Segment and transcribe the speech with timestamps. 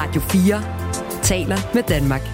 [0.00, 0.56] Radio 4
[1.30, 2.24] taler med Danmark.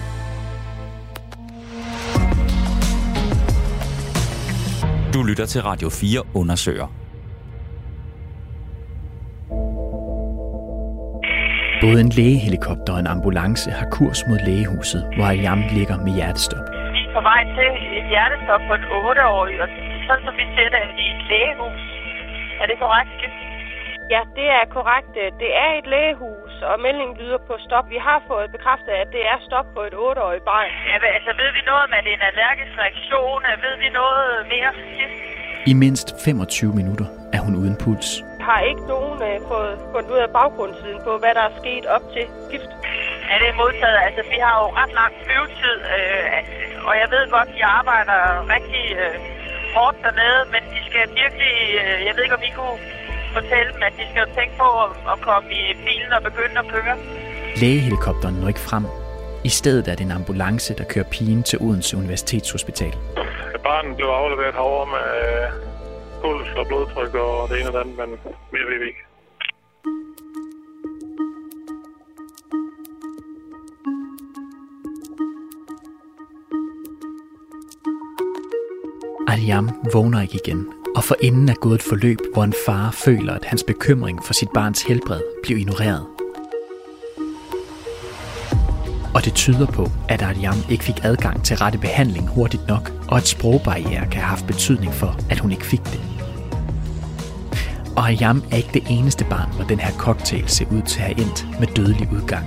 [5.13, 6.87] Du lytter til Radio 4 undersøger.
[11.83, 16.65] Både en lægehelikopter og en ambulance har kurs mod lægehuset, hvor Ayam ligger med hjertestop.
[16.95, 19.67] Vi er på vej til et hjertestop på en 8-årig, og
[20.07, 21.81] sådan som vi ser det, i et lægehus.
[22.61, 23.21] Er det korrekt?
[24.13, 25.13] Ja, det er korrekt.
[25.43, 27.85] Det er et lægehus, og meldingen lyder på stop.
[27.95, 30.69] Vi har fået bekræftet, at det er stop på et 8-årigt barn.
[30.89, 33.41] Ja, altså ved vi noget om, at det er en allergisk reaktion?
[33.65, 35.17] Ved vi noget mere sidst?
[35.71, 38.09] I mindst 25 minutter er hun uden puls.
[38.39, 41.85] Jeg har ikke nogen uh, fået fundet ud af baggrundssiden på, hvad der er sket
[41.95, 42.71] op til gift.
[43.29, 43.99] Ja, det er modtaget.
[44.07, 46.27] Altså, vi har jo ret lang flyvetid, øh,
[46.87, 48.19] og jeg ved godt, at de arbejder
[48.55, 49.15] rigtig øh,
[49.75, 51.55] hårdt dernede, men de skal virkelig...
[51.81, 52.77] Øh, jeg ved ikke, om I kunne
[53.33, 54.69] fortælle dem, at de skal tænke på
[55.13, 56.95] at, komme i bilen og begynde at køre.
[57.61, 58.85] Lægehelikopteren når ikke frem.
[59.43, 62.93] I stedet er det en ambulance, der kører pigen til Odense Universitetshospital.
[63.63, 65.47] Barnet blev afleveret herovre med øh,
[66.21, 68.09] puls og blodtryk og det ene og det andet, men
[68.53, 69.03] mere ved vi ikke.
[79.27, 83.33] Aliam vågner ikke igen, og for inden er gået et forløb, hvor en far føler,
[83.33, 86.05] at hans bekymring for sit barns helbred bliver ignoreret.
[89.13, 93.17] Og det tyder på, at Ariam ikke fik adgang til rette behandling hurtigt nok, og
[93.17, 96.01] at sprogbarriere kan have haft betydning for, at hun ikke fik det.
[97.95, 101.05] Og Ariam er ikke det eneste barn, hvor den her cocktail ser ud til at
[101.05, 102.45] have endt med dødelig udgang.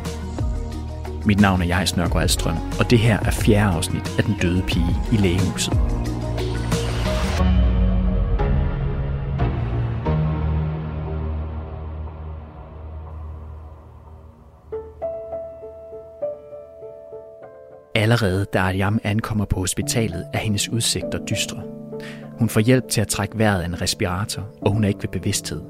[1.25, 4.63] Mit navn er Jais Nørgaard Alstrøm, og det her er fjerde afsnit af Den døde
[4.63, 5.73] pige i lægehuset.
[18.11, 21.63] Allerede da Ariam ankommer på hospitalet, er hendes udsigter dystre.
[22.39, 25.09] Hun får hjælp til at trække vejret af en respirator, og hun er ikke ved
[25.09, 25.61] bevidsthed.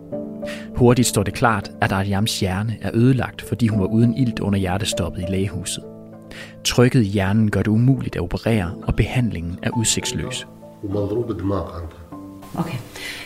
[0.77, 4.59] Hurtigt står det klart, at Ariams hjerne er ødelagt, fordi hun var uden ilt under
[4.59, 5.85] hjertestoppet i lægehuset.
[6.65, 10.47] Trykket i hjernen gør det umuligt at operere, og behandlingen er udsigtsløs.
[12.55, 12.79] Okay.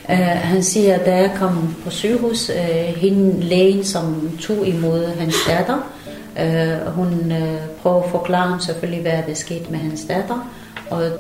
[0.09, 5.07] Uh, han siger, at da jeg kom på sygehus, uh, hende lægen, som tog imod
[5.07, 5.79] hans datter,
[6.41, 10.53] Øh, hun øh, prøver at forklare selvfølgelig, hvad der skete med hans datter.
[10.91, 11.11] Og øh,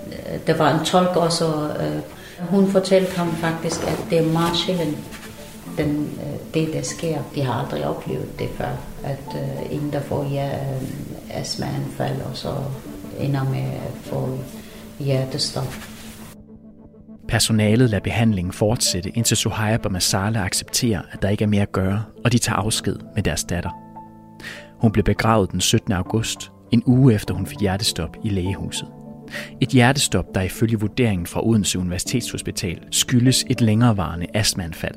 [0.46, 1.44] der var en tolk også.
[1.80, 2.00] Øh,
[2.48, 4.98] hun fortalte ham faktisk, at det er meget sjældent,
[5.78, 7.18] den, øh, det der sker.
[7.34, 8.70] De har aldrig oplevet det før.
[9.04, 10.82] At øh, en, der får ja, øh,
[11.30, 12.54] astmaanfald, og så
[13.20, 14.38] ender med at få
[14.98, 15.74] hjertestop.
[17.28, 21.72] Personalet lader behandlingen fortsætte, indtil Suhaib og Masala accepterer, at der ikke er mere at
[21.72, 23.83] gøre, og de tager afsked med deres datter.
[24.80, 25.92] Hun blev begravet den 17.
[25.92, 28.88] august, en uge efter hun fik hjertestop i lægehuset.
[29.60, 34.94] Et hjertestop, der ifølge vurderingen fra Odense Universitetshospital skyldes et længerevarende astmaanfald.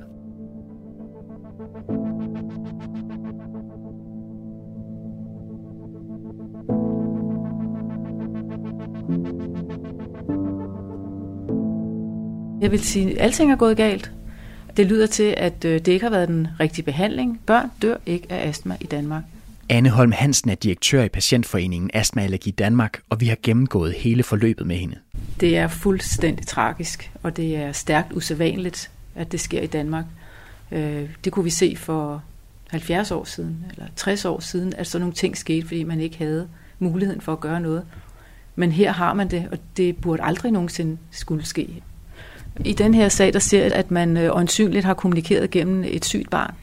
[12.61, 14.11] Jeg vil sige, at alting er gået galt.
[14.77, 17.41] Det lyder til, at øh, det ikke har været den rigtige behandling.
[17.45, 19.23] Børn dør ikke af astma i Danmark.
[19.69, 24.23] Anne Holm Hansen er direktør i Patientforeningen Astma Allergi Danmark, og vi har gennemgået hele
[24.23, 24.95] forløbet med hende.
[25.39, 30.05] Det er fuldstændig tragisk, og det er stærkt usædvanligt, at det sker i Danmark.
[30.71, 32.23] Øh, det kunne vi se for
[32.69, 36.17] 70 år siden, eller 60 år siden, at sådan nogle ting skete, fordi man ikke
[36.17, 36.47] havde
[36.79, 37.85] muligheden for at gøre noget.
[38.55, 41.83] Men her har man det, og det burde aldrig nogensinde skulle ske.
[42.65, 46.05] I den her sag, der ser jeg, at man øh, øjensynligt har kommunikeret gennem et
[46.05, 46.53] sygt barn,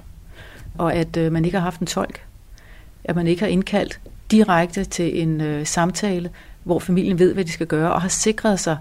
[0.79, 2.21] og at øh, man ikke har haft en tolk
[3.05, 4.01] at man ikke har indkaldt
[4.31, 6.31] direkte til en øh, samtale,
[6.65, 8.79] hvor familien ved, hvad de skal gøre, og har sikret sig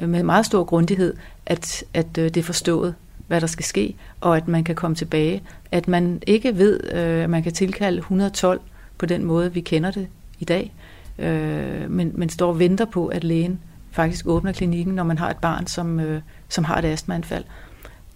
[0.00, 1.14] øh, med meget stor grundighed,
[1.46, 2.94] at, at øh, det er forstået,
[3.26, 5.42] hvad der skal ske, og at man kan komme tilbage.
[5.72, 8.60] At man ikke ved, øh, at man kan tilkalde 112
[8.98, 10.08] på den måde, vi kender det
[10.38, 10.74] i dag,
[11.18, 15.30] øh, men, men står og venter på, at lægen faktisk åbner klinikken, når man har
[15.30, 17.44] et barn, som, øh, som har et astmaanfald.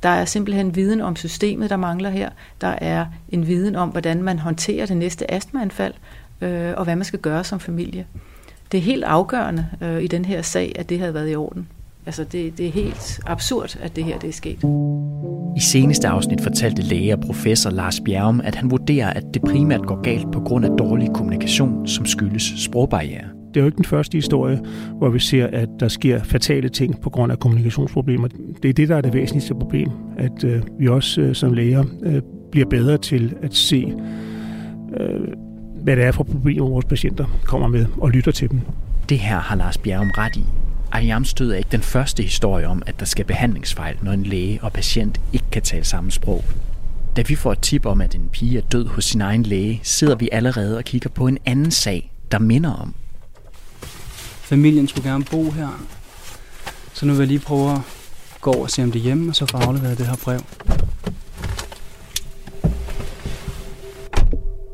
[0.04, 2.30] Der er simpelthen viden om systemet, der mangler her.
[2.60, 5.94] Der er en viden om, hvordan man håndterer det næste astmaanfald,
[6.40, 8.06] øh, og hvad man skal gøre som familie.
[8.72, 11.68] Det er helt afgørende øh, i den her sag, at det havde været i orden.
[12.06, 14.58] Altså, det, det er helt absurd, at det her det er sket.
[15.56, 19.82] I seneste afsnit fortalte læge og professor Lars Bjergum, at han vurderer, at det primært
[19.86, 23.43] går galt på grund af dårlig kommunikation, som skyldes sprogbarriere.
[23.54, 24.60] Det er jo ikke den første historie,
[24.98, 28.28] hvor vi ser, at der sker fatale ting på grund af kommunikationsproblemer.
[28.62, 31.84] Det er det, der er det væsentligste problem, at øh, vi også øh, som læger
[32.02, 33.94] øh, bliver bedre til at se,
[35.00, 35.20] øh,
[35.82, 38.60] hvad det er for problemer, vores patienter kommer med, og lytter til dem.
[39.08, 40.44] Det her har Lars Bjergum ret i.
[40.92, 44.58] Ariams stød er ikke den første historie om, at der skal behandlingsfejl, når en læge
[44.62, 46.44] og patient ikke kan tale samme sprog.
[47.16, 49.80] Da vi får et tip om, at en pige er død hos sin egen læge,
[49.82, 52.94] sidder vi allerede og kigger på en anden sag, der minder om.
[54.44, 55.86] Familien skulle gerne bo her,
[56.92, 57.80] så nu vil jeg lige prøve at
[58.40, 60.40] gå over og se, om det er hjemme, og så få afleveret det her brev.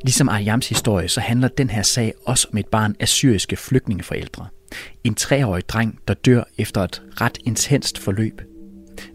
[0.05, 4.47] Ligesom Ariams historie, så handler den her sag også om et barn af syriske flygtningeforældre.
[5.05, 8.41] En treårig dreng, der dør efter et ret intenst forløb.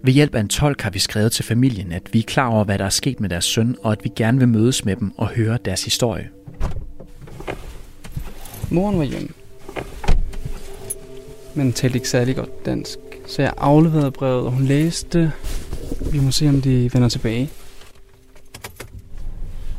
[0.03, 2.63] Ved hjælp af en tolk har vi skrevet til familien, at vi er klar over,
[2.63, 5.11] hvad der er sket med deres søn, og at vi gerne vil mødes med dem
[5.17, 6.29] og høre deres historie.
[8.69, 9.29] Moren var hjemme,
[11.55, 12.99] men talte ikke særlig godt dansk.
[13.27, 15.31] Så jeg afleverede brevet, og hun læste.
[16.11, 17.49] Vi må se, om de vender tilbage.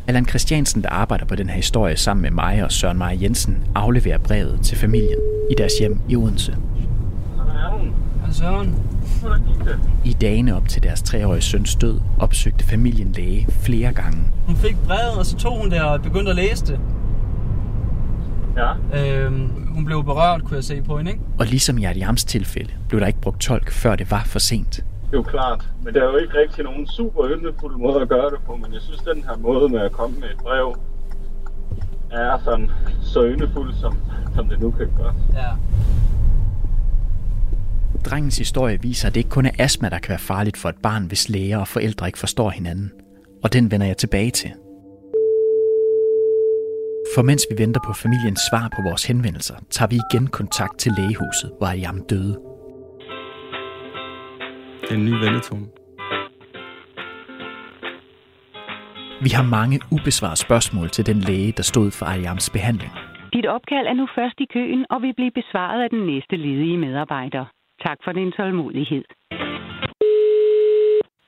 [0.06, 3.58] Allan Christiansen, der arbejder på den her historie sammen med mig og Søren Maja Jensen,
[3.74, 5.18] afleverer brevet til familien
[5.50, 6.56] i deres hjem i Odense.
[8.20, 8.74] Hej Søren.
[10.04, 14.18] I dagene op til deres treårige søns død opsøgte familien læge flere gange.
[14.46, 16.80] Hun fik brevet, og så tog hun det og begyndte at læse det.
[18.56, 18.72] Ja.
[18.94, 21.22] Øhm, hun blev berørt, kunne jeg se på hende, ikke?
[21.38, 24.72] Og ligesom i Adiams tilfælde, blev der ikke brugt tolk, før det var for sent.
[24.76, 25.68] Det er jo klart.
[25.84, 28.72] Men det er jo ikke rigtig nogen super yndefuld måde at gøre det på, men
[28.72, 30.76] jeg synes, den her måde med at komme med et brev
[32.10, 32.70] er sådan
[33.02, 33.96] så yndefuld, som,
[34.34, 35.14] som det nu kan gøre.
[35.34, 35.48] Ja.
[38.04, 40.76] Drengens historie viser, at det ikke kun er astma, der kan være farligt for et
[40.82, 42.92] barn, hvis læger og forældre ikke forstår hinanden.
[43.44, 44.50] Og den vender jeg tilbage til.
[47.14, 50.92] For mens vi venter på familiens svar på vores henvendelser, tager vi igen kontakt til
[50.98, 52.34] lægehuset, hvor Ayam døde.
[54.80, 55.66] Det er en ny vendetone.
[59.22, 62.92] Vi har mange ubesvarede spørgsmål til den læge, der stod for Ayams behandling.
[63.32, 66.78] Dit opkald er nu først i køen og vil blive besvaret af den næste ledige
[66.78, 67.44] medarbejder.
[67.86, 69.04] Tak for din tålmodighed.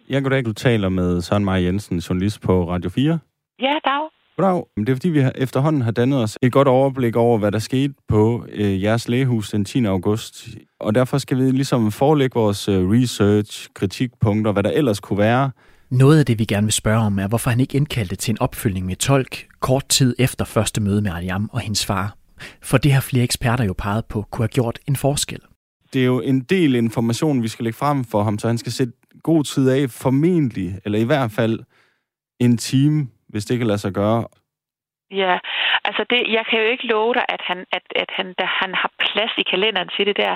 [0.08, 3.18] Jeg goddag, du taler med Søren Maja Jensen, journalist på Radio 4.
[3.60, 4.17] Ja, dag.
[4.38, 4.64] Goddag.
[4.76, 7.58] Det er fordi, vi har- efterhånden har dannet os et godt overblik over, hvad der
[7.58, 9.84] skete på øh, jeres lægehus den 10.
[9.84, 10.48] august.
[10.80, 15.50] Og derfor skal vi ligesom forelægge vores øh, research, kritikpunkter, hvad der ellers kunne være.
[15.90, 18.40] Noget af det, vi gerne vil spørge om, er, hvorfor han ikke indkaldte til en
[18.40, 22.16] opfølgning med tolk kort tid efter første møde med Ariam og hendes far.
[22.62, 25.40] For det har flere eksperter jo peget på, kunne have gjort en forskel.
[25.92, 28.72] Det er jo en del information, vi skal lægge frem for ham, så han skal
[28.72, 28.92] sætte
[29.22, 31.60] god tid af, formentlig, eller i hvert fald
[32.40, 34.24] en time, hvis det kan lade sig gøre.
[35.10, 35.38] Ja,
[35.84, 38.74] altså det, jeg kan jo ikke love dig, at han, at, at han, da han
[38.74, 40.34] har plads i kalenderen til det der.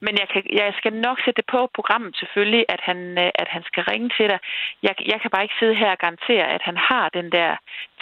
[0.00, 3.48] Men jeg, kan, jeg skal nok sætte det på programmet selvfølgelig, at han, øh, at
[3.54, 4.38] han skal ringe til dig.
[4.82, 7.50] Jeg, jeg kan bare ikke sidde her og garantere, at han har den der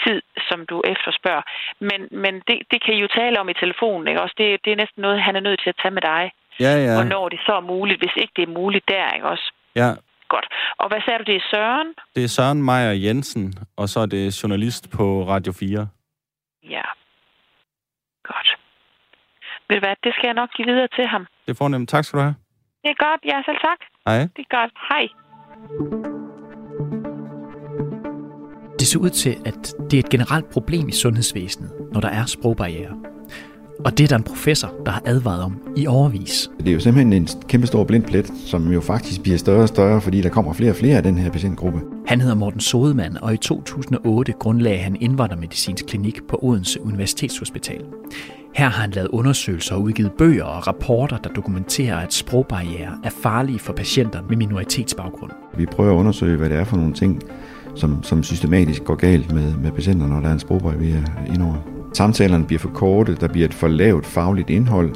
[0.05, 1.45] tid, som du efterspørger.
[1.89, 4.23] Men, men det, det kan I jo tale om i telefonen, ikke?
[4.23, 6.25] Også det, det er næsten noget, han er nødt til at tage med dig.
[6.61, 6.95] Ja, ja.
[6.99, 9.47] Hvornår det så er muligt, hvis ikke det er muligt der, ikke også?
[9.75, 9.91] Ja,
[10.29, 10.47] Godt.
[10.79, 11.89] Og hvad sagde du, det er Søren?
[12.15, 15.89] det er Søren Meier Jensen, og så er det journalist på Radio 4.
[16.77, 16.83] Ja.
[18.31, 18.49] Godt.
[19.69, 21.27] Ved du hvad, det skal jeg nok give videre til ham.
[21.47, 21.89] Det er fornemt.
[21.89, 22.35] Tak skal du have.
[22.83, 23.81] Det er godt, ja, selv tak.
[24.07, 24.19] Hej.
[24.37, 24.73] Det er godt.
[24.91, 25.05] Hej.
[28.79, 32.25] Det ser ud til, at det er et generelt problem i sundhedsvæsenet, når der er
[32.27, 32.95] sprogbarriere.
[33.85, 36.51] Og det er der en professor, der har advaret om i overvis.
[36.59, 39.69] Det er jo simpelthen en kæmpe stor blind plet, som jo faktisk bliver større og
[39.69, 41.81] større, fordi der kommer flere og flere af den her patientgruppe.
[42.07, 47.85] Han hedder Morten Sodemann, og i 2008 grundlagde han indvandrermedicinsk klinik på Odense Universitetshospital.
[48.55, 53.11] Her har han lavet undersøgelser og udgivet bøger og rapporter, der dokumenterer, at sprogbarriere er
[53.23, 55.31] farlige for patienter med minoritetsbaggrund.
[55.57, 57.23] Vi prøver at undersøge, hvad det er for nogle ting,
[57.75, 61.05] som, som systematisk går galt med, med patienter, når der er en sprogbarriere
[61.35, 61.78] indover.
[61.93, 64.95] Samtalerne bliver for korte, der bliver et for lavt fagligt indhold,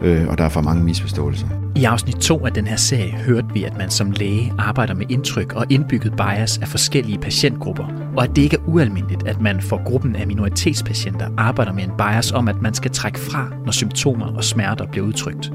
[0.00, 1.46] øh, og der er for mange misforståelser.
[1.76, 5.06] I afsnit 2 af den her serie hørte vi, at man som læge arbejder med
[5.08, 7.84] indtryk og indbygget bias af forskellige patientgrupper,
[8.16, 11.90] og at det ikke er ualmindeligt, at man for gruppen af minoritetspatienter arbejder med en
[11.98, 15.52] bias om, at man skal trække fra, når symptomer og smerter bliver udtrykt.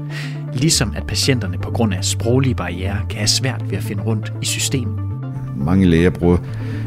[0.54, 4.32] Ligesom at patienterne på grund af sproglige barriere kan have svært ved at finde rundt
[4.42, 4.98] i systemet.
[5.56, 6.38] Mange læger bruger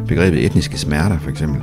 [0.07, 1.61] begrebet etniske smerter, for eksempel,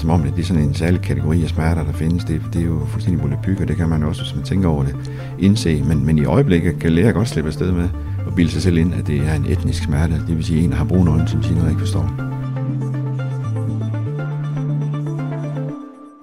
[0.00, 2.24] som om det er sådan en særlig kategori af smerter, der findes.
[2.24, 4.84] Det, det er jo fuldstændig volapyk, og det kan man også, hvis man tænker over
[4.84, 4.96] det,
[5.38, 5.82] indse.
[5.82, 7.88] Men, men i øjeblikket kan læger godt slippe afsted med
[8.26, 10.14] at bilde sig selv ind, at det er en etnisk smerte.
[10.14, 12.36] Det vil sige, en der har brune øjne, som siger noget, jeg ikke forstår.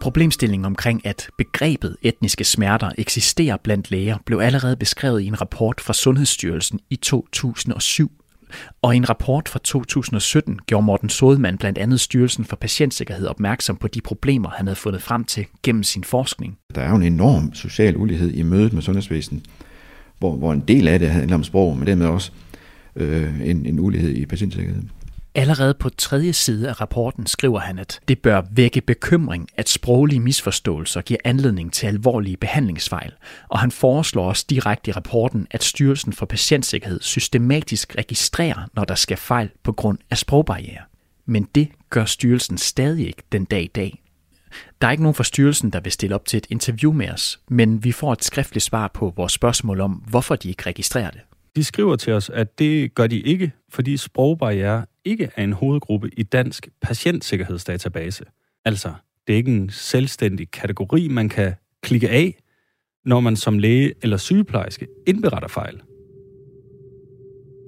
[0.02, 5.82] Problemstillingen omkring, at begrebet etniske smerter eksisterer blandt læger, blev allerede beskrevet i en rapport
[5.82, 8.12] fra Sundhedsstyrelsen i 2007.
[8.82, 13.76] Og i en rapport fra 2017 gjorde Morten Sodemann blandt andet Styrelsen for Patientsikkerhed opmærksom
[13.76, 16.58] på de problemer, han havde fundet frem til gennem sin forskning.
[16.76, 19.44] Der er jo en enorm social ulighed i mødet med sundhedsvæsenet,
[20.20, 22.32] hvor, hvor en del af det handler om sprog, men dermed også
[22.96, 24.92] øh, en, en ulighed i patientsikkerheden.
[25.36, 30.20] Allerede på tredje side af rapporten skriver han, at det bør vække bekymring, at sproglige
[30.20, 33.14] misforståelser giver anledning til alvorlige behandlingsfejl,
[33.50, 38.96] og han foreslår også direkte i rapporten, at Styrelsen for Patientsikkerhed systematisk registrerer, når der
[38.96, 40.82] skal fejl på grund af sprogbarriere.
[41.26, 44.04] Men det gør styrelsen stadig ikke den dag i dag.
[44.82, 47.40] Der er ikke nogen fra styrelsen, der vil stille op til et interview med os,
[47.50, 51.22] men vi får et skriftligt svar på vores spørgsmål om, hvorfor de ikke registrerer det.
[51.56, 56.10] De skriver til os, at det gør de ikke, fordi sprogbarriere ikke er en hovedgruppe
[56.18, 58.24] i dansk patientsikkerhedsdatabase.
[58.66, 58.94] Altså,
[59.28, 61.54] det er ikke en selvstændig kategori, man kan
[61.84, 62.36] klikke af,
[63.06, 65.82] når man som læge eller sygeplejerske indberetter fejl.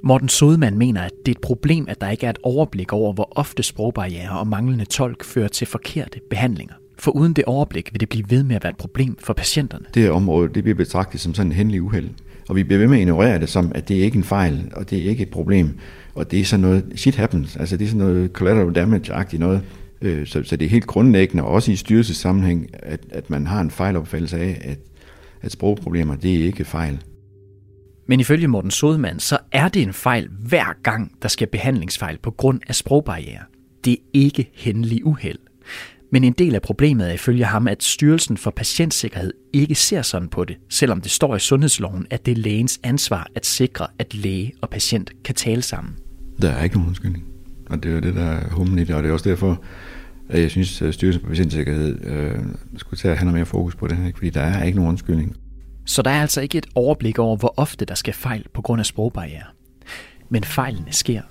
[0.03, 3.13] Morten Sodemann mener, at det er et problem, at der ikke er et overblik over,
[3.13, 6.73] hvor ofte sprogbarriere og manglende tolk fører til forkerte behandlinger.
[6.99, 9.85] For uden det overblik vil det blive ved med at være et problem for patienterne.
[9.93, 12.09] Det her område det bliver betragtet som sådan en hændelig uheld.
[12.49, 14.71] Og vi bliver ved med at ignorere det som, at det ikke er en fejl,
[14.75, 15.79] og det er ikke et problem.
[16.15, 19.61] Og det er sådan noget, shit happens, altså det er sådan noget collateral damage-agtigt noget.
[20.01, 23.71] Øh, så, så det er helt grundlæggende, også i styrelsessammenhæng, at, at man har en
[23.71, 24.79] fejlopfattelse af, at,
[25.41, 26.99] at sprogproblemer, det er ikke fejl.
[28.07, 32.31] Men ifølge Morten Sodemann, så er det en fejl hver gang, der skal behandlingsfejl på
[32.31, 33.43] grund af sprogbarriere.
[33.85, 35.39] Det er ikke hændelig uheld.
[36.15, 40.27] Men en del af problemet er ifølge ham, at Styrelsen for Patientsikkerhed ikke ser sådan
[40.27, 44.13] på det, selvom det står i sundhedsloven, at det er lægens ansvar at sikre, at
[44.13, 45.95] læge og patient kan tale sammen.
[46.41, 47.25] Der er ikke nogen undskyldning.
[47.69, 49.63] Og det er det, der er humlen i det, og det er også derfor,
[50.29, 52.39] at jeg synes, at Styrelsen for Patientsikkerhed øh,
[52.77, 54.89] skulle tage at have noget mere fokus på det her, fordi der er ikke nogen
[54.89, 55.35] undskyldning.
[55.85, 58.79] Så der er altså ikke et overblik over, hvor ofte der skal fejl på grund
[58.79, 59.45] af sprogbarriere.
[60.29, 61.21] Men fejlene sker.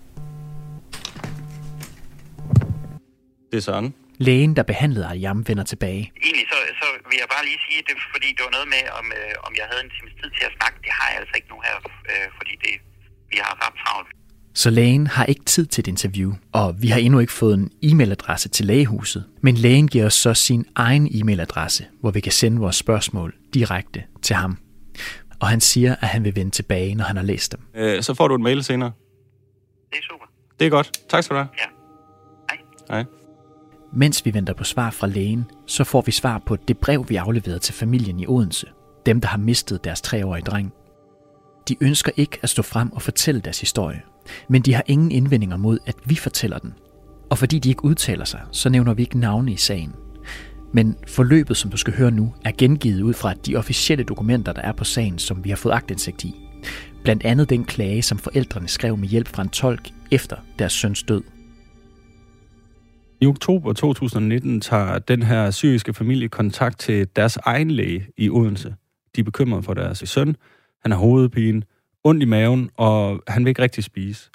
[3.51, 3.93] Det er sådan.
[4.19, 6.13] Lægen, der behandlede Ayam, vender tilbage.
[6.23, 9.07] Egentlig så, så vil jeg bare lige sige, det, fordi det var noget med, om,
[9.19, 10.77] øh, om jeg havde en times tid til at snakke.
[10.87, 11.75] Det har jeg altså ikke nu her,
[12.11, 12.75] øh, fordi det,
[13.31, 14.09] vi har ret travlt.
[14.55, 17.71] Så lægen har ikke tid til et interview, og vi har endnu ikke fået en
[17.85, 19.25] e-mailadresse til lægehuset.
[19.41, 24.03] Men lægen giver os så sin egen e-mailadresse, hvor vi kan sende vores spørgsmål direkte
[24.23, 24.59] til ham.
[25.41, 27.61] Og han siger, at han vil vende tilbage, når han har læst dem.
[27.75, 28.93] Øh, så får du en mail senere.
[29.91, 30.27] Det er super.
[30.61, 31.09] Det er godt.
[31.09, 31.49] Tak skal du have.
[31.59, 31.67] Ja.
[32.51, 32.59] Hej.
[32.91, 33.05] Hej.
[33.97, 37.17] Mens vi venter på svar fra lægen, så får vi svar på det brev, vi
[37.17, 38.67] afleverede til familien i Odense.
[39.07, 40.73] Dem, der har mistet deres treårige dreng.
[41.69, 44.03] De ønsker ikke at stå frem og fortælle deres historie,
[44.49, 46.75] men de har ingen indvendinger mod, at vi fortæller den.
[47.31, 49.93] Og fordi de ikke udtaler sig, så nævner vi ikke navne i sagen.
[50.73, 54.63] Men forløbet, som du skal høre nu, er gengivet ud fra de officielle dokumenter, der
[54.63, 56.35] er på sagen, som vi har fået agtindsigt i.
[57.03, 61.03] Blandt andet den klage, som forældrene skrev med hjælp fra en tolk efter deres søns
[61.03, 61.23] død.
[63.25, 68.75] I oktober 2019 tager den her syriske familie kontakt til deres egen læge i Odense.
[69.17, 70.37] De er bekymrede for deres søn.
[70.83, 71.63] Han har hovedpine,
[72.05, 74.31] ondt i maven, og han vil ikke rigtig spise.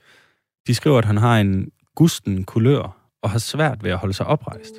[0.67, 4.25] De skriver, at han har en gusten kulør og har svært ved at holde sig
[4.25, 4.73] oprejst.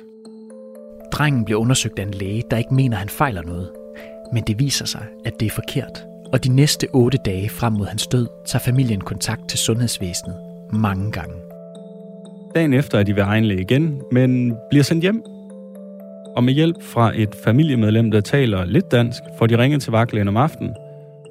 [1.11, 3.71] Drengen bliver undersøgt af en læge, der ikke mener, at han fejler noget.
[4.33, 6.03] Men det viser sig, at det er forkert.
[6.33, 10.35] Og de næste otte dage frem mod hans død, tager familien kontakt til sundhedsvæsenet
[10.73, 11.50] mange gange.
[12.55, 15.23] Dagen efter er de ved egen læge igen, men bliver sendt hjem.
[16.35, 20.27] Og med hjælp fra et familiemedlem, der taler lidt dansk, får de ringet til vagtlægen
[20.27, 20.73] om aftenen,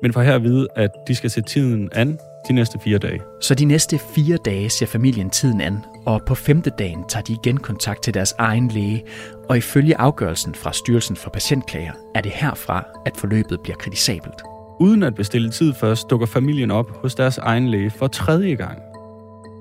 [0.02, 3.20] men får her at vide, at de skal se tiden an de næste fire dage.
[3.40, 7.32] Så de næste fire dage ser familien tiden an, og på femte dagen tager de
[7.32, 9.02] igen kontakt til deres egen læge,
[9.48, 14.42] og ifølge afgørelsen fra Styrelsen for Patientklager er det herfra, at forløbet bliver kritisabelt.
[14.80, 18.89] Uden at bestille tid først, dukker familien op hos deres egen læge for tredje gang.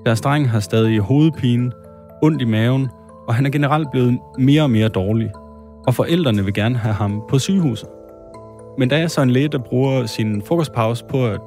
[0.06, 1.72] Deres dreng har stadig hovedpine,
[2.22, 2.88] ondt i maven,
[3.28, 5.30] og han er generelt blevet mere og mere dårlig.
[5.86, 7.88] Og forældrene vil gerne have ham på sygehuset.
[8.78, 11.40] Men der er så en læge, der bruger sin frokostpause på at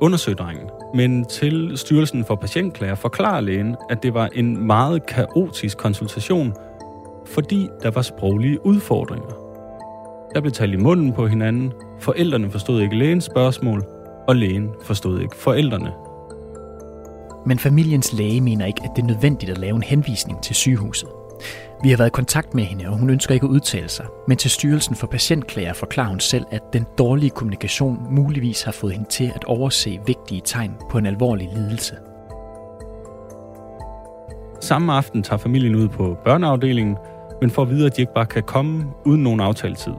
[0.00, 0.70] undersøge drengen.
[0.94, 6.52] Men til Styrelsen for Patientklager forklarer lægen, at det var en meget kaotisk konsultation,
[7.26, 9.28] fordi der var sproglige udfordringer.
[10.34, 13.84] Der blev talt i munden på hinanden, forældrene forstod ikke lægens spørgsmål,
[14.28, 15.92] og lægen forstod ikke forældrene.
[17.46, 21.08] Men familiens læge mener ikke, at det er nødvendigt at lave en henvisning til sygehuset.
[21.82, 24.06] Vi har været i kontakt med hende, og hun ønsker ikke at udtale sig.
[24.28, 28.92] Men til Styrelsen for Patientklager forklarer hun selv, at den dårlige kommunikation muligvis har fået
[28.92, 31.96] hende til at overse vigtige tegn på en alvorlig lidelse.
[34.60, 36.96] Samme aften tager familien ud på børneafdelingen,
[37.40, 39.92] men får at vide, at de ikke bare kan komme uden nogen aftaletid.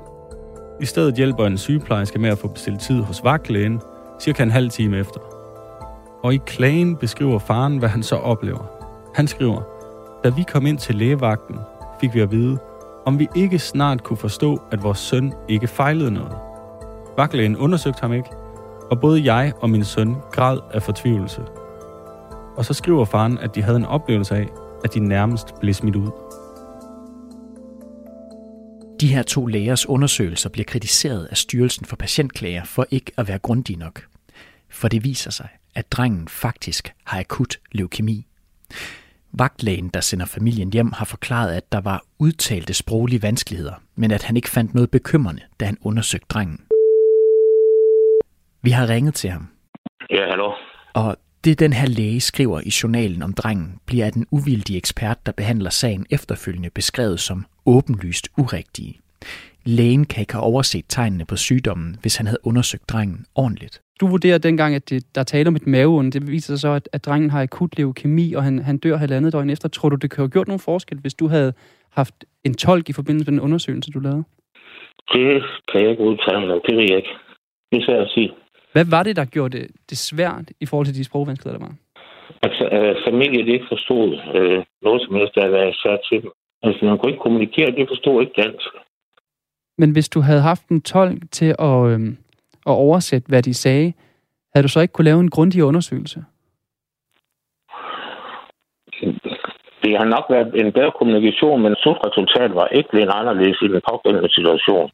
[0.81, 3.81] I stedet hjælper en sygeplejerske med at få bestilt tid hos vagtlægen,
[4.21, 5.36] cirka en halv time efter.
[6.27, 8.65] Og i klagen beskriver faren, hvad han så oplever.
[9.15, 9.61] Han skriver,
[10.23, 11.55] da vi kom ind til lægevagten,
[12.01, 12.57] fik vi at vide,
[13.05, 16.37] om vi ikke snart kunne forstå, at vores søn ikke fejlede noget.
[17.17, 18.29] Vagtlægen undersøgte ham ikke,
[18.91, 21.41] og både jeg og min søn græd af fortvivlelse.
[22.57, 24.47] Og så skriver faren, at de havde en oplevelse af,
[24.83, 26.09] at de nærmest blev smidt ud.
[29.01, 33.39] De her to lægers undersøgelser bliver kritiseret af Styrelsen for Patientklager for ikke at være
[33.39, 34.16] grundige nok.
[34.69, 38.27] For det viser sig, at drengen faktisk har akut leukemi.
[39.31, 44.23] Vagtlægen, der sender familien hjem, har forklaret, at der var udtalte sproglige vanskeligheder, men at
[44.23, 46.61] han ikke fandt noget bekymrende, da han undersøgte drengen.
[48.61, 49.47] Vi har ringet til ham.
[50.09, 50.51] Ja, hallo.
[50.93, 55.25] Og det den her læge skriver i journalen om drengen, bliver af den uvildige ekspert,
[55.25, 58.99] der behandler sagen efterfølgende beskrevet som åbenlyst urigtige.
[59.63, 63.81] Lægen kan ikke have overset tegnene på sygdommen, hvis han havde undersøgt drengen ordentligt.
[63.99, 66.11] Du vurderer dengang, at det, der taler om et maveonde.
[66.11, 69.33] Det viser sig så, at, at drengen har akut leukemi, og han, han dør halvandet
[69.33, 69.69] døgn efter.
[69.69, 71.53] Tror du, det kunne have gjort nogen forskel, hvis du havde
[71.91, 74.23] haft en tolk i forbindelse med den undersøgelse, du lavede?
[75.13, 77.13] Det kan jeg ikke udtale mig Det ved jeg ikke.
[77.71, 78.31] Det er svært at sige.
[78.73, 81.75] Hvad var det, der gjorde det, det svært i forhold til de sprogvanskeligheder, der var?
[82.41, 86.31] Altså, øh, familien ikke forstod øh, noget som helst, der været sat til dem.
[86.63, 88.69] Altså, man kunne ikke kommunikere, de forstod ikke dansk.
[89.77, 91.99] Men hvis du havde haft en tolk til at, øh,
[92.67, 93.93] at oversætte, hvad de sagde,
[94.55, 96.23] havde du så ikke kunne lave en grundig undersøgelse?
[99.83, 103.81] Det har nok været en bedre kommunikation, men slutresultatet var ikke blevet anderledes i den
[103.89, 104.89] pågældende situation.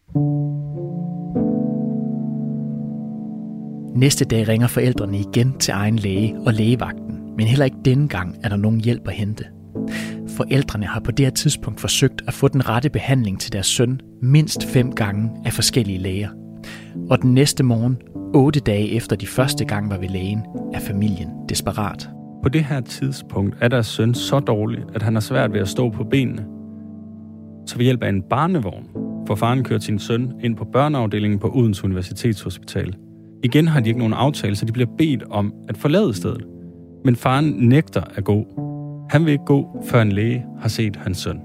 [3.95, 8.35] Næste dag ringer forældrene igen til egen læge og lægevagten, men heller ikke denne gang
[8.43, 9.43] er der nogen hjælp at hente.
[10.37, 13.99] Forældrene har på det her tidspunkt forsøgt at få den rette behandling til deres søn
[14.21, 16.42] mindst fem gange af forskellige læger.
[17.09, 17.97] Og den næste morgen,
[18.33, 20.41] otte dage efter de første gang var ved lægen,
[20.73, 22.09] er familien desperat.
[22.43, 25.67] På det her tidspunkt er deres søn så dårlig, at han har svært ved at
[25.67, 26.45] stå på benene.
[27.67, 28.87] Så ved hjælp af en barnevogn
[29.27, 32.95] får faren kørt sin søn ind på børneafdelingen på Odense Universitetshospital.
[33.43, 36.45] Igen har de ikke nogen aftale, så de bliver bedt om at forlade stedet.
[37.05, 38.45] Men faren nægter at gå.
[39.09, 41.39] Han vil ikke gå, før en læge har set hans søn.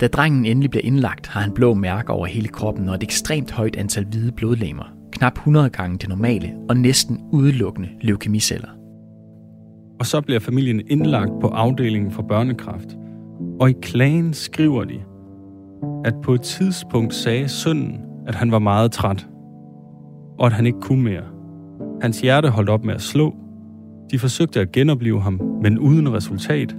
[0.00, 3.50] Da drengen endelig bliver indlagt, har han blå mærker over hele kroppen og et ekstremt
[3.50, 4.84] højt antal hvide blodlegemer.
[5.12, 8.68] Knap 100 gange det normale og næsten udelukkende leukemiceller.
[10.00, 12.96] Og så bliver familien indlagt på afdelingen for børnekræft.
[13.60, 15.00] Og i klagen skriver de,
[16.04, 19.28] at på et tidspunkt sagde sønnen, at han var meget træt,
[20.38, 21.24] og at han ikke kunne mere.
[22.02, 23.34] Hans hjerte holdt op med at slå.
[24.10, 26.76] De forsøgte at genopleve ham, men uden resultat.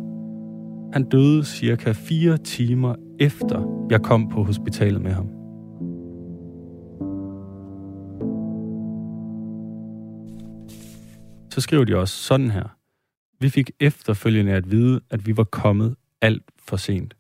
[0.94, 5.30] Han døde cirka fire timer efter jeg kom på hospitalet med ham.
[11.52, 12.76] Så skriver de også sådan her.
[13.40, 17.14] Vi fik efterfølgende at vide, at vi var kommet alt for sent.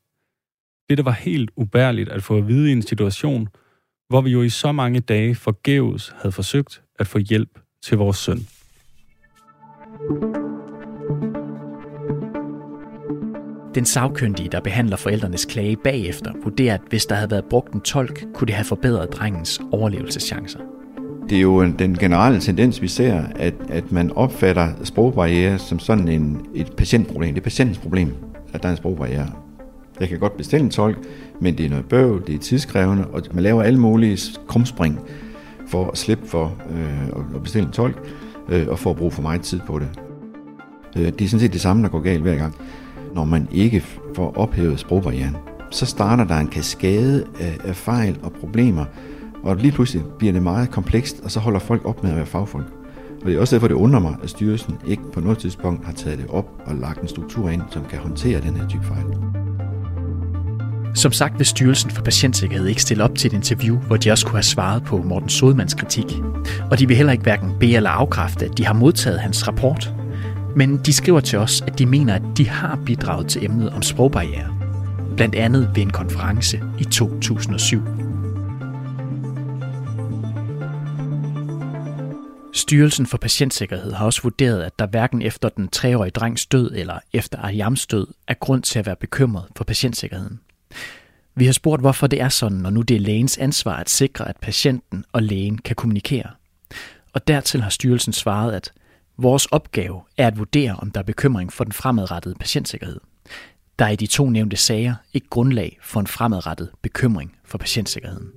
[0.89, 3.47] Det, der var helt ubærligt at få at vide i en situation,
[4.10, 8.17] hvor vi jo i så mange dage forgæves havde forsøgt at få hjælp til vores
[8.17, 8.39] søn.
[13.80, 17.82] Den sagkyndige, der behandler forældrenes klage bagefter, vurderer, at hvis der havde været brugt en
[17.82, 20.60] tolk, kunne det have forbedret drengens overlevelseschancer.
[21.30, 26.08] Det er jo den generelle tendens, vi ser, at, at man opfatter sprogbarriere som sådan
[26.08, 27.34] en, et patientproblem.
[27.34, 28.13] Det er patientens problem,
[28.54, 29.32] at der er en sprogbarriere.
[30.00, 30.98] Jeg kan godt bestille en tolk,
[31.42, 35.00] men det er noget bøv, det er tidskrævende, og man laver alle mulige krumspring
[35.68, 38.10] for at slippe for øh, at bestille en tolk,
[38.50, 39.89] øh, og for at bruge for meget tid på det.
[40.98, 42.56] Øh, det er sådan set det samme, der går galt hver gang.
[43.15, 43.84] Når man ikke
[44.15, 45.38] får ophævet sprogbarrieren,
[45.72, 48.86] så starter der en kaskade af, af fejl og problemer,
[49.43, 52.26] og lige pludselig bliver det meget komplekst, og så holder folk op med at være
[52.26, 52.65] fagfolk.
[53.22, 55.93] Og det er også derfor, det undrer mig, at styrelsen ikke på noget tidspunkt har
[55.93, 59.06] taget det op og lagt en struktur ind, som kan håndtere den her type fejl.
[60.95, 64.26] Som sagt vil Styrelsen for Patientsikkerhed ikke stille op til et interview, hvor de også
[64.26, 66.06] kunne have svaret på Morten Sodmans kritik.
[66.72, 69.93] Og de vil heller ikke hverken bede eller afkræfte, at de har modtaget hans rapport.
[70.60, 73.82] Men de skriver til os, at de mener, at de har bidraget til emnet om
[73.82, 74.58] sprogbarriere.
[75.15, 77.82] Blandt andet ved en konference i 2007.
[82.54, 87.00] Styrelsen for Patientsikkerhed har også vurderet, at der hverken efter den treårige drengs død eller
[87.13, 90.39] efter Ariams død er grund til at være bekymret for patientsikkerheden.
[91.36, 94.30] Vi har spurgt, hvorfor det er sådan, når nu det er lægens ansvar at sikre,
[94.30, 96.30] at patienten og lægen kan kommunikere.
[97.13, 98.72] Og dertil har styrelsen svaret, at
[99.21, 102.99] vores opgave er at vurdere, om der er bekymring for den fremadrettede patientsikkerhed.
[103.79, 108.27] Der er i de to nævnte sager ikke grundlag for en fremadrettet bekymring for patientsikkerheden.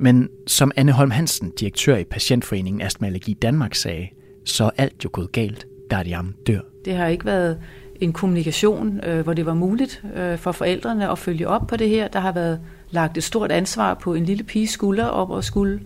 [0.00, 4.08] Men som Anne Holm Hansen, direktør i Patientforeningen Astma Allergi Danmark, sagde,
[4.46, 6.60] så er alt jo gået galt, da Ariam dør.
[6.84, 7.60] Det har ikke været
[8.00, 11.88] en kommunikation, øh, hvor det var muligt øh, for forældrene at følge op på det
[11.88, 12.08] her.
[12.08, 15.80] Der har været lagt et stort ansvar på en lille piges skulder op og skulle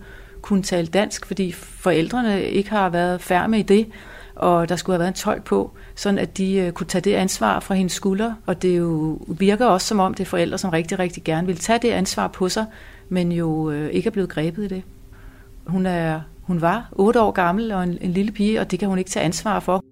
[0.45, 3.87] kunne tale dansk, fordi forældrene ikke har været færme i det,
[4.35, 7.13] og der skulle have været en tolk på, sådan at de øh, kunne tage det
[7.13, 10.69] ansvar fra hendes skuldre, Og det jo virker også som om det er forældre, som
[10.69, 12.65] rigtig, rigtig gerne vil tage det ansvar på sig,
[13.09, 14.83] men jo øh, ikke er blevet grebet i det.
[15.67, 18.89] Hun, er, hun var otte år gammel og en, en lille pige, og det kan
[18.89, 19.83] hun ikke tage ansvar for.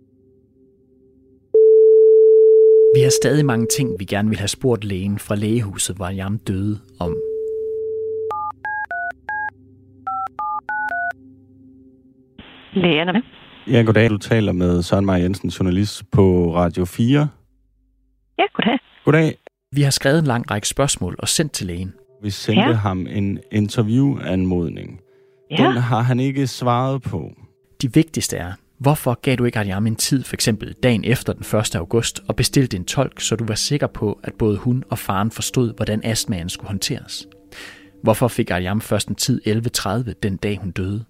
[2.95, 6.37] Vi har stadig mange ting, vi gerne vil have spurgt lægen fra lægehuset, hvor Jam
[6.37, 7.32] døde om.
[12.75, 13.21] Lægerne.
[13.67, 14.09] Ja, goddag.
[14.09, 17.27] Du taler med Søren Maja Jensen, journalist på Radio 4.
[18.39, 18.79] Ja, goddag.
[19.05, 19.38] Goddag.
[19.71, 21.93] Vi har skrevet en lang række spørgsmål og sendt til lægen.
[22.23, 22.71] Vi sendte ja.
[22.71, 24.99] ham en interviewanmodning.
[25.51, 25.55] Ja.
[25.55, 27.31] Den har han ikke svaret på.
[27.81, 31.59] De vigtigste er, hvorfor gav du ikke Ariam en tid, for eksempel dagen efter den
[31.59, 31.75] 1.
[31.75, 35.31] august, og bestilte en tolk, så du var sikker på, at både hun og faren
[35.31, 37.27] forstod, hvordan astmaen skulle håndteres?
[38.03, 41.05] Hvorfor fik Ariam først en tid 11.30 den dag, hun døde?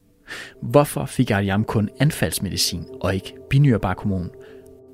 [0.61, 4.29] Hvorfor fik Ariam kun anfaldsmedicin og ikke binyrebarkhormon?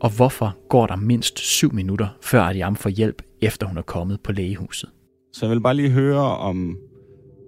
[0.01, 4.19] Og hvorfor går der mindst 7 minutter, før Ariam får hjælp, efter hun er kommet
[4.23, 4.89] på lægehuset?
[5.33, 6.77] Så jeg vil bare lige høre, om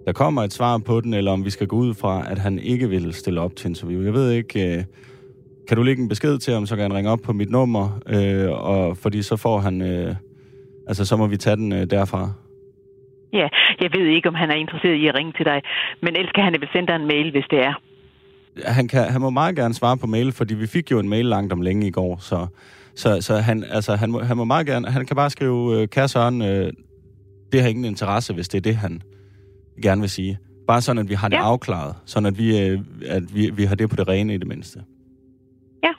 [0.05, 2.59] der kommer et svar på den, eller om vi skal gå ud fra, at han
[2.59, 4.03] ikke vil stille op til interview.
[4.03, 4.83] Jeg ved ikke, øh,
[5.67, 7.99] kan du lægge en besked til ham, så kan han ringe op på mit nummer,
[8.07, 10.15] øh, og fordi så får han, øh,
[10.87, 12.31] altså så må vi tage den øh, derfra.
[13.33, 13.47] Ja,
[13.81, 15.61] jeg ved ikke, om han er interesseret i at ringe til dig,
[16.01, 17.73] men ellers kan han vel sende dig en mail, hvis det er.
[18.65, 21.25] Han, kan, han må meget gerne svare på mail, fordi vi fik jo en mail
[21.25, 22.47] langt om længe i går, så,
[22.95, 25.87] så, så han, altså, han, må, han må meget gerne, han kan bare skrive, øh,
[25.87, 26.71] kære Søren, øh,
[27.51, 29.01] det har ingen interesse, hvis det er det, han
[29.83, 30.37] gerne vil sige.
[30.67, 31.43] Bare sådan, at vi har det ja.
[31.51, 34.47] afklaret, sådan at vi, øh, at vi, vi har det på det rene i det
[34.47, 34.79] mindste.
[35.83, 35.93] Ja.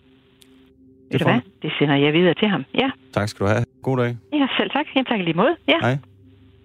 [1.10, 1.40] Ved du hvad?
[1.62, 2.64] Det sender jeg videre til ham.
[2.74, 2.90] Ja.
[3.12, 3.64] Tak skal du have.
[3.82, 4.16] God dag.
[4.32, 4.86] Ja, selv tak.
[4.94, 5.56] Jamen, tak lige måde.
[5.68, 5.78] Ja.
[5.80, 5.98] Hej.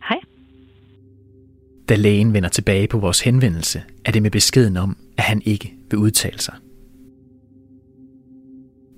[0.10, 0.20] Hej.
[1.90, 5.74] Da lægen vender tilbage på vores henvendelse, er det med beskeden om, at han ikke
[5.90, 6.54] vil udtale sig.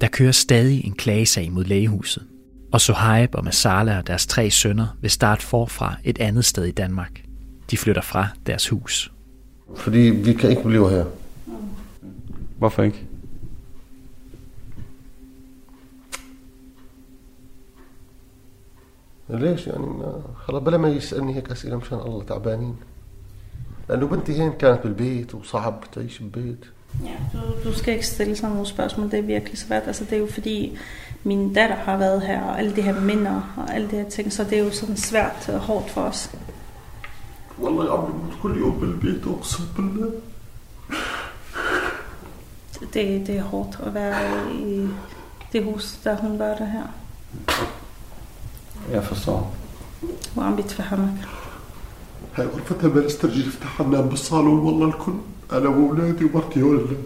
[0.02, 2.23] Der kører stadig en klagesag mod lægehuset,
[2.71, 6.71] og Sohaib og Masala og deres tre sønner vil starte forfra et andet sted i
[6.71, 7.23] Danmark.
[7.71, 9.12] De flytter fra deres hus.
[9.75, 11.06] Fordi vi kan ikke blive her.
[12.58, 13.09] Hvorfor ikke?
[19.29, 22.77] ليش يعني ما خلاص بلا ما يسألني هيك أسئلة مشان الله تعبانين
[23.88, 26.64] لأنه بنتي هين كانت بالبيت وصعب تعيش بالبيت
[27.03, 29.83] Ja, du, du skal ikke stille sådan nogle spørgsmål, det er virkelig svært.
[29.87, 30.79] Altså, det er jo fordi,
[31.25, 34.33] min datter har været her, og alle de her minder, og alle de her ting,
[34.33, 36.31] så det er jo sådan svært og hårdt for os.
[37.59, 40.12] والله يا عمي بموت كل يوم بالبيت اقسم بالله
[42.81, 44.88] Det, det er hårdt at være i
[45.53, 46.87] det hus, der hun var der her.
[48.92, 49.53] Jeg forstår.
[50.37, 51.14] وعم بيتفهمك
[52.37, 55.12] هاي غرفتها ما نسترجي نفتحها ننام بالصالون والله الكل
[55.53, 56.97] انا واولادي ومرتي ولا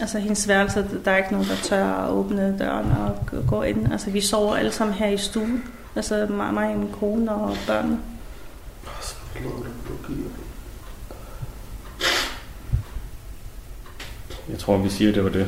[0.00, 3.62] Altså hendes værelse, der er ikke nogen, der tør at åbne døren og g- gå
[3.62, 3.92] ind.
[3.92, 5.62] Altså vi sover alle sammen her i stuen.
[5.96, 7.98] Altså mig, mig og min kone og børnene.
[14.48, 15.46] Jeg tror, vi siger, det var det.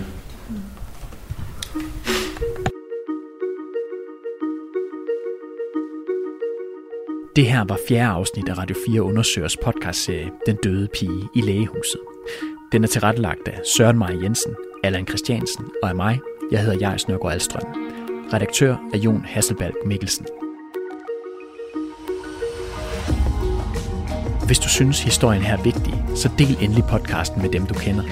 [7.40, 12.00] Det her var fjerde afsnit af Radio 4 Undersøgers podcastserie Den døde pige i lægehuset.
[12.72, 16.20] Den er tilrettelagt af Søren Maja Jensen, Allan Christiansen og af mig.
[16.52, 17.64] Jeg hedder Jais Nørgaard Alstrøm.
[18.34, 20.26] Redaktør er Jon Hasselbalg Mikkelsen.
[24.46, 28.04] Hvis du synes, historien her er vigtig, så del endelig podcasten med dem, du kender.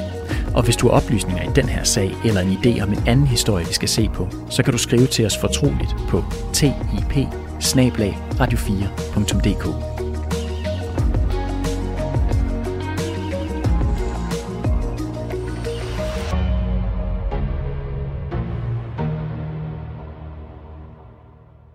[0.56, 3.28] Og hvis du har oplysninger i den her sag, eller en idé om en anden
[3.28, 6.74] historie, vi skal se på, så kan du skrive til os fortroligt på tip
[8.39, 9.98] radio4.dk.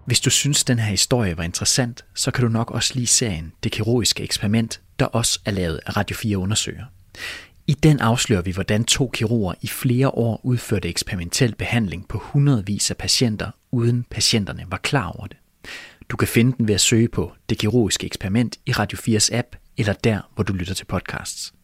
[0.06, 3.52] Hvis du synes, den her historie var interessant, så kan du nok også lide serien
[3.64, 6.84] Det kirurgiske eksperiment, der også er lavet af Radio 4 Undersøger.
[7.66, 12.90] I den afslører vi, hvordan to kirurger i flere år udførte eksperimentel behandling på hundredvis
[12.90, 15.36] af patienter, uden patienterne var klar over det.
[16.12, 19.56] Du kan finde den ved at søge på Det kirurgiske eksperiment i Radio 4's app,
[19.78, 21.54] eller der, hvor du lytter til podcasts.